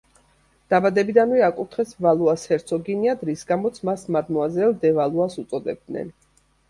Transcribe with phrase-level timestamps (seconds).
[0.73, 6.11] დაბადებიდანვე აკურთხეს ვალუას ჰერცოგინიად, რის გამოც მას მადმუაზელ დე ვალუას უწოდებდნენ.